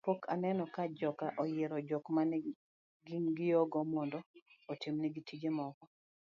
[0.07, 2.37] pok aneno ka joka oyiero jok mane
[3.07, 4.17] ging'iyogo mondo
[4.71, 5.83] otim nigi tije moko